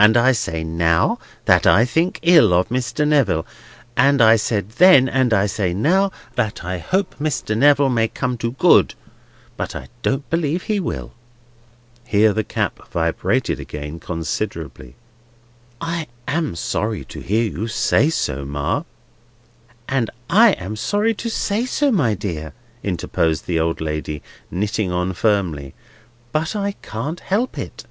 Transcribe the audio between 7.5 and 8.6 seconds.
Neville may come to